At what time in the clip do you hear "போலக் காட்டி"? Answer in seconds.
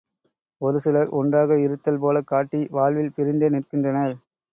1.99-2.61